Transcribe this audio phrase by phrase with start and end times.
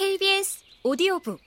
[0.00, 1.38] KBS 오디오북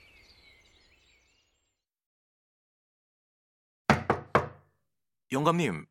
[5.32, 5.84] 영감님,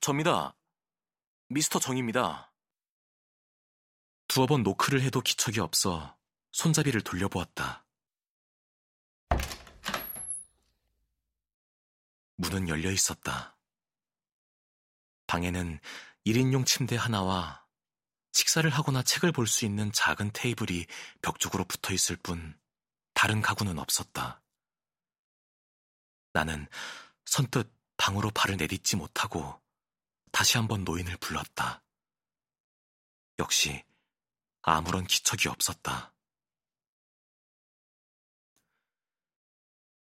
[0.00, 0.56] 접니다.
[1.48, 2.52] 미스터 정입니다.
[4.26, 6.18] 두어 번 노크를 해도 기척이 없어
[6.50, 7.86] 손잡이를 돌려보았다.
[12.34, 13.56] 문은 열려 있었다.
[15.28, 15.78] 방에는
[16.26, 17.64] 1인용 침대 하나와
[18.38, 20.86] 식사를 하거나 책을 볼 수 있는 작은 테이블이
[21.22, 22.56] 벽 쪽으로 붙어 있을 뿐
[23.12, 24.40] 다른 가구는 없었다.
[26.32, 26.68] 나는
[27.24, 29.60] 선뜻 방으로 발을 내딛지 못하고
[30.30, 31.82] 다시 한번 노인을 불렀다.
[33.40, 33.84] 역시
[34.62, 36.14] 아무런 기척이 없었다.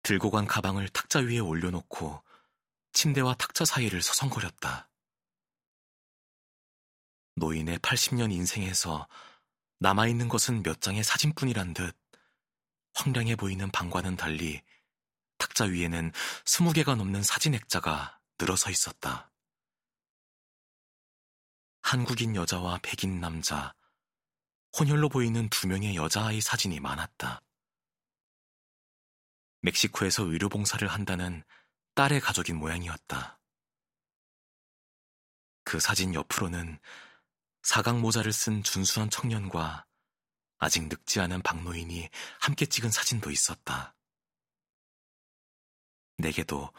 [0.02, 2.22] 들고 간 가방을 탁자 위에 올려놓고
[2.92, 4.89] 침대와 탁자 사이를 서성거렸다.
[7.36, 9.08] 노인의 80년 인생에서
[9.78, 11.96] 남아있는 것은 몇 장의 사진뿐이란 듯
[12.94, 14.62] 황량해 보이는 방과는 달리
[15.38, 16.12] 탁자 위에는
[16.44, 19.30] 20개가 넘는 사진 액자가 늘어서 있었다.
[21.82, 23.74] 한국인 여자와 백인 남자,
[24.78, 27.42] 혼혈로 보이는 두 명의 여자아이 사진이 많았다.
[29.62, 31.42] 멕시코에서 의료봉사를 한다는
[31.94, 33.40] 딸의 가족인 모양이었다.
[35.64, 36.78] 그 사진 옆으로는
[37.62, 39.86] 사각 모자를 쓴 준수한 청년과
[40.58, 42.08] 아직 늙지 않은 박노인이
[42.40, 43.94] 함께 찍은 사진도 있었다.
[46.18, 46.72] 내게도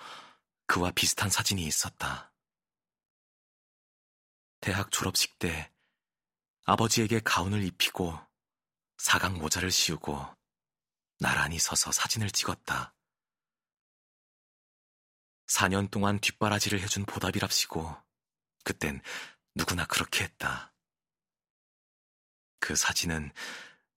[0.68, 2.32] 그와 비슷한 사진이 있었다.
[4.60, 5.72] 대학 졸업식 때
[6.66, 8.20] 아버지에게 가운을 입히고
[8.98, 10.38] 사각 모자를 씌우고
[11.20, 12.94] 나란히 서서 사진을 찍었다.
[15.48, 17.96] 4년 동안 뒷바라지를 해준 보답이랍시고
[18.64, 19.02] 그땐
[19.56, 20.71] 누구나 그렇게 했다.
[22.62, 23.34] 그 사진은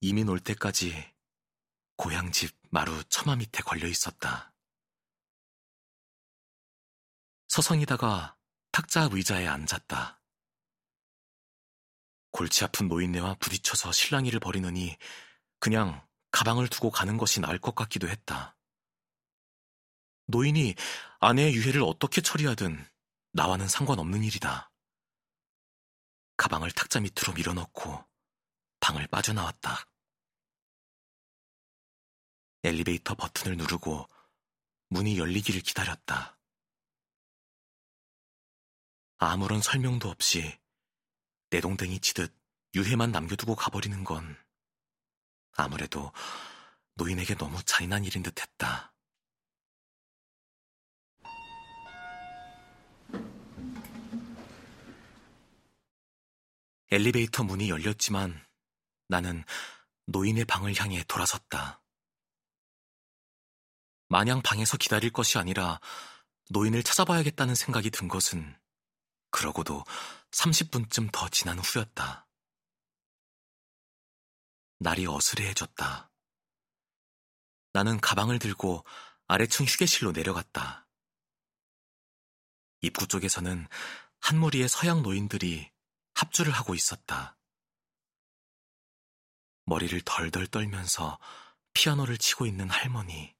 [0.00, 1.14] 이민 올 때까지
[1.96, 4.52] 고향집 마루 처마 밑에 걸려 있었다.
[7.46, 8.36] 서성이다가
[8.72, 10.20] 탁자 의자에 앉았다.
[12.32, 14.96] 골치 아픈 노인네와 부딪혀서 실랑이를 벌이느니
[15.60, 18.56] 그냥 가방을 두고 가는 것이 나을 것 같기도 했다.
[20.26, 20.74] 노인이
[21.20, 22.84] 아내의 유해를 어떻게 처리하든
[23.32, 24.72] 나와는 상관없는 일이다.
[26.36, 28.13] 가방을 탁자 밑으로 밀어넣고
[28.84, 29.86] 방을 빠져나왔다.
[32.64, 34.06] 엘리베이터 버튼을 누르고
[34.88, 36.38] 문이 열리기를 기다렸다.
[39.16, 40.60] 아무런 설명도 없이
[41.48, 42.36] 내동댕이 치듯
[42.74, 44.36] 유해만 남겨두고 가버리는 건
[45.52, 46.12] 아무래도
[46.96, 48.92] 노인에게 너무 잔인한 일인 듯 했다.
[56.90, 58.44] 엘리베이터 문이 열렸지만
[59.08, 59.44] 나는
[60.06, 61.82] 노인의 방을 향해 돌아섰다.
[64.08, 65.80] 마냥 방에서 기다릴 것이 아니라
[66.50, 68.56] 노인을 찾아봐야겠다는 생각이 든 것은
[69.30, 69.84] 그러고도
[70.30, 72.28] 30분쯤 더 지난 후였다.
[74.78, 76.10] 날이 어스레해졌다.
[77.72, 78.84] 나는 가방을 들고
[79.26, 80.86] 아래층 휴게실로 내려갔다.
[82.82, 83.66] 입구 쪽에서는
[84.20, 85.70] 한 무리의 서양 노인들이
[86.14, 87.36] 합주를 하고 있었다.
[89.66, 91.18] 머리를 덜덜 떨면서
[91.72, 93.34] 피아노를 치고 있는 할머니.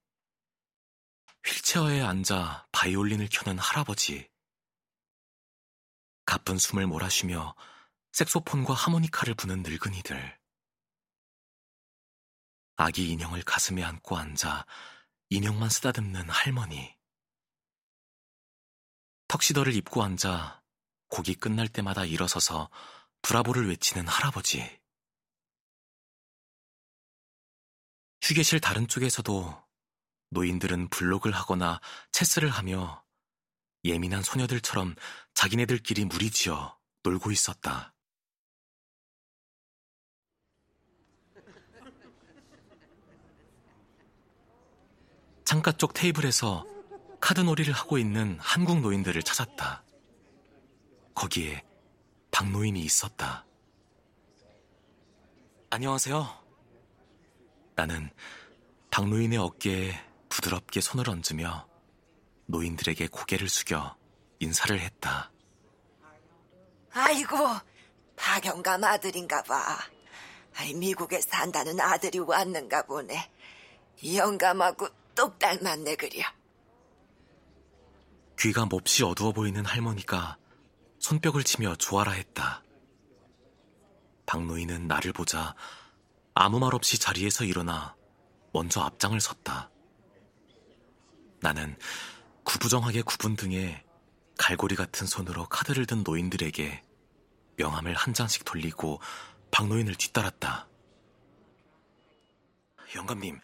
[1.44, 4.30] 휠체어에 앉아 바이올린을 켜는 할아버지.
[6.24, 7.54] 가쁜 숨을 몰아쉬며
[8.12, 10.40] 색소폰과 하모니카를 부는 늙은이들.
[12.76, 14.66] 아기 인형을 가슴에 안고 앉아
[15.28, 16.96] 인형만 쓰다듬는 할머니.
[19.28, 20.62] 턱시더를 입고 앉아
[21.08, 22.70] 곡이 끝날 때마다 일어서서
[23.22, 24.83] 브라보를 외치는 할아버지.
[28.24, 29.62] 휴게실 다른 쪽에서도
[30.30, 31.78] 노인들은 블록을 하거나
[32.10, 33.04] 체스를 하며
[33.84, 34.94] 예민한 소녀들처럼
[35.34, 37.92] 자기네들끼리 무리지어 놀고 있었다.
[45.44, 46.66] 창가 쪽 테이블에서
[47.20, 49.84] 카드놀이를 하고 있는 한국 노인들을 찾았다.
[51.14, 51.62] 거기에
[52.31, 53.44] 박노인이 있었다.
[55.69, 56.44] 안녕하세요.
[57.75, 58.11] 나는
[58.91, 61.67] 박노인의 어깨에 부드럽게 손을 얹으며
[62.47, 63.97] 노인들에게 고개를 숙여
[64.38, 65.32] 인사를 했다.
[66.93, 67.37] 아이고,
[68.17, 69.79] 박영감 아들인가 봐.
[70.56, 73.31] 아이, 미국에 산다는 아들이 왔는가 보네.
[74.15, 76.25] 영감하고 똑 닮았네 그려.
[78.38, 80.37] 귀가 몹시 어두워 보이는 할머니가
[80.99, 82.62] 손뼉을 치며 조아라 했다.
[84.26, 85.55] 박노인은 나를 보자
[86.34, 87.96] 아무 말 없이 자리에서 일어나
[88.52, 89.70] 먼저 앞장을 섰다.
[91.40, 91.78] 나는
[92.44, 93.84] 구부정하게 구분 등에
[94.36, 96.82] 갈고리 같은 손으로 카드를 든 노인들에게
[97.56, 99.00] 명함을 한 장씩 돌리고
[99.52, 100.69] 박노인을 뒤따랐다.
[102.96, 103.40] 영감님,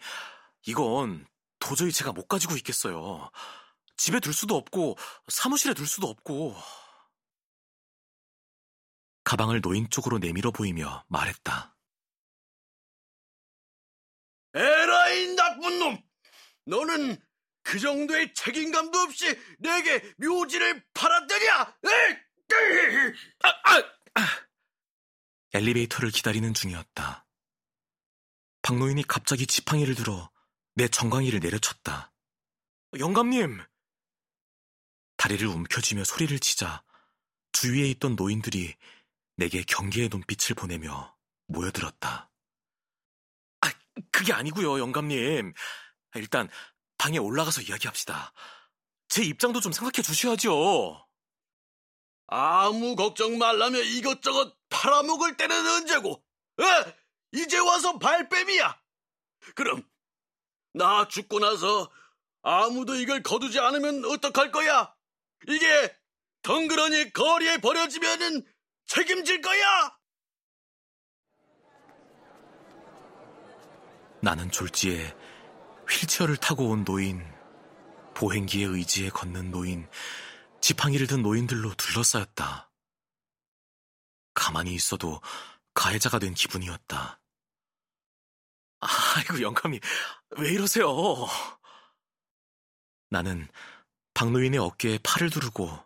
[0.67, 1.25] 이건
[1.59, 3.31] 도저히 제가 못 가지고 있겠어요.
[3.95, 4.97] 집에 둘 수도 없고
[5.29, 6.55] 사무실에 둘 수도 없고.
[9.23, 11.70] 가방을 노인 쪽으로 내밀어 보이며 말했다.
[15.61, 16.03] 나쁜 놈!
[16.65, 17.17] 너는
[17.63, 21.59] 그 정도의 책임감도 없이 내게 묘지를 팔았더냐?
[23.43, 23.77] 아, 아,
[24.15, 24.27] 아.
[25.53, 27.25] 엘리베이터를 기다리는 중이었다.
[28.63, 30.31] 박노인이 갑자기 지팡이를 들어
[30.73, 32.11] 내 정강이를 내려쳤다.
[32.97, 33.61] 영감님!
[35.17, 36.83] 다리를 움켜쥐며 소리를 치자
[37.51, 38.75] 주위에 있던 노인들이
[39.35, 41.15] 내게 경계의 눈빛을 보내며
[41.47, 42.30] 모여들었다.
[43.95, 45.53] 아, 그게 아니고요, 영감님.
[46.15, 46.49] 일단
[46.97, 48.33] 방에 올라가서 이야기합시다.
[49.07, 51.07] 제 입장도 좀 생각해 주셔야죠.
[52.27, 56.23] 아무 걱정 말라며 이것저것 팔아먹을 때는 언제고?
[56.59, 56.95] 에?
[57.33, 58.81] 이제 와서 발뺌이야.
[59.55, 59.83] 그럼
[60.73, 61.91] 나 죽고 나서
[62.41, 64.93] 아무도 이걸 거두지 않으면 어떡할 거야?
[65.47, 65.97] 이게
[66.43, 68.45] 덩그러니 거리에 버려지면은
[68.85, 69.97] 책임질 거야!
[74.21, 75.15] 나는 졸지에
[75.89, 77.25] 휠체어를 타고 온 노인,
[78.13, 79.89] 보행기의 의지에 걷는 노인,
[80.61, 82.71] 지팡이를 든 노인들로 둘러싸였다.
[84.33, 85.19] 가만히 있어도
[85.73, 87.19] 가해자가 된 기분이었다.
[88.79, 89.79] 아이고, 영감이,
[90.37, 90.87] 왜 이러세요?
[93.09, 93.47] 나는
[94.13, 95.83] 박노인의 어깨에 팔을 두르고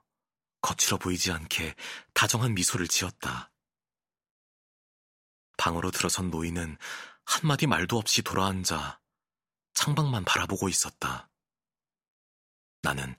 [0.62, 1.76] 거칠어 보이지 않게
[2.14, 3.52] 다정한 미소를 지었다.
[5.58, 6.78] 방으로 들어선 노인은
[7.25, 9.00] 한마디 말도 없이 돌아앉아
[9.74, 11.30] 창밖만 바라보고 있었다.
[12.81, 13.16] 나는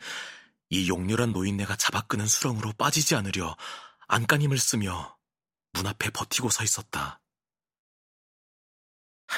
[0.70, 3.56] 이 용렬한 노인네가 잡아끄는 수렁으로 빠지지 않으려
[4.08, 5.16] 안간힘을 쓰며
[5.72, 7.20] 문 앞에 버티고 서 있었다.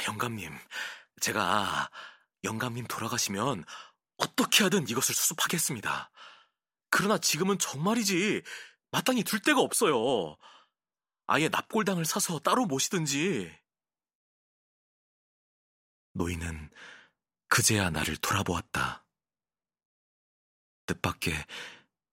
[0.07, 0.57] 영감님,
[1.21, 1.91] 제가
[2.45, 3.65] 영감님 돌아가시면
[4.19, 6.11] 어떻게 하든 이것을 수습하겠습니다.
[6.91, 8.43] 그러나 지금은 정말이지
[8.91, 10.37] 마땅히 둘 데가 없어요.
[11.27, 13.53] 아예 납골당을 사서 따로 모시든지.
[16.19, 16.71] 노인은
[17.47, 19.07] 그제야 나를 돌아보았다.
[20.87, 21.33] 뜻밖의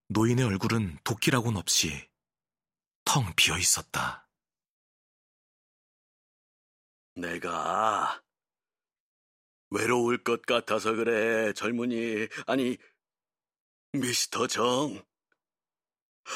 [0.08, 2.08] 노인의 얼굴은 도끼라고는 없이
[3.04, 4.28] 텅 비어 있었다.
[7.16, 8.22] 내가
[9.70, 12.28] 외로울 것 같아서 그래, 젊은이.
[12.46, 12.78] 아니,
[13.92, 15.04] 미스터 정.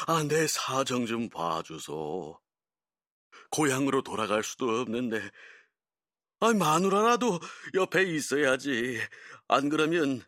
[0.07, 2.41] 아, 내 사정 좀 봐주소.
[3.51, 5.31] 고향으로 돌아갈 수도 없는데,
[6.43, 7.39] 아, 마누라라도
[7.75, 8.99] 옆에 있어야지.
[9.47, 10.23] 안 그러면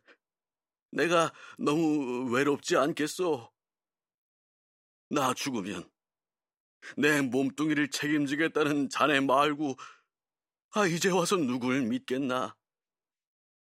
[0.92, 3.52] 내가 너무 외롭지 않겠소?
[5.10, 5.90] 나 죽으면
[6.98, 9.76] 내 몸뚱이를 책임지겠다는 자네 말고,
[10.76, 12.56] 아, 이제 와서 누굴 믿겠나?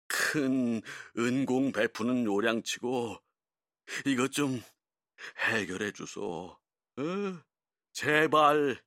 [0.07, 0.81] 큰
[1.17, 3.17] 은공 베푸는 요량치고
[4.07, 4.61] 이것 좀
[5.37, 6.59] 해결해 주소.
[6.97, 7.01] 어?
[7.93, 8.84] 제발.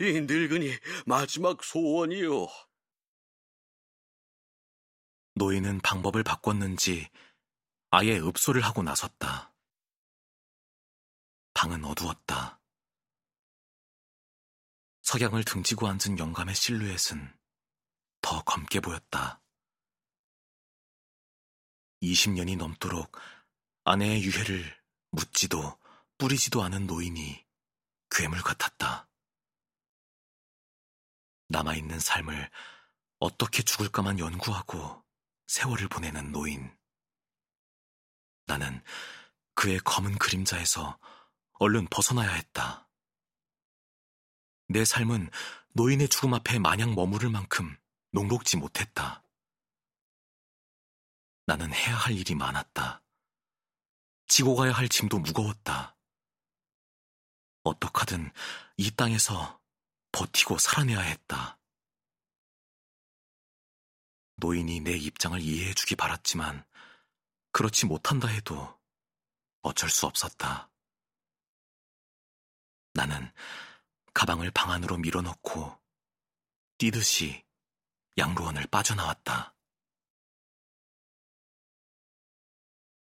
[0.00, 0.70] 이 늙은이
[1.06, 2.46] 마지막 소원이요.
[5.34, 7.08] 노인은 방법을 바꿨는지
[7.90, 9.54] 아예 읍소를 하고 나섰다.
[11.54, 12.60] 방은 어두웠다.
[15.02, 17.36] 석양을 등지고 앉은 영감의 실루엣은
[18.22, 19.42] 더 검게 보였다.
[22.02, 23.16] 20년이 넘도록
[23.84, 25.78] 아내의 유해를 묻지도
[26.16, 27.44] 뿌리지도 않은 노인이
[28.10, 28.79] 괴물 같았다.
[31.50, 32.48] 남아있는 삶을
[33.18, 35.04] 어떻게 죽을까만 연구하고
[35.48, 36.74] 세월을 보내는 노인.
[38.46, 38.82] 나는
[39.54, 40.98] 그의 검은 그림자에서
[41.54, 42.88] 얼른 벗어나야 했다.
[44.68, 45.30] 내 삶은
[45.72, 47.76] 노인의 죽음 앞에 마냥 머무를 만큼
[48.12, 49.24] 녹록지 못했다.
[51.46, 53.02] 나는 해야 할 일이 많았다.
[54.28, 55.96] 지고 가야 할 짐도 무거웠다.
[57.64, 58.32] 어떡하든
[58.76, 59.59] 이 땅에서
[60.12, 61.58] 버티고 살아내야 했다.
[64.36, 66.64] 노인이 내 입장을 이해해 주기 바랐지만
[67.52, 68.78] 그렇지 못한다 해도
[69.62, 70.70] 어쩔 수 없었다.
[72.94, 73.32] 나는
[74.14, 75.78] 가방을 방 안으로 밀어넣고
[76.78, 77.44] 뛰듯이
[78.16, 79.54] 양로원을 빠져나왔다.